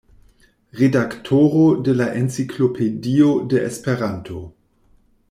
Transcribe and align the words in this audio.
Redaktoro 0.73 1.67
de 1.87 1.91
la 1.99 2.07
Enciklopedio 2.23 3.29
de 3.53 3.63
Esperanto. 3.69 4.41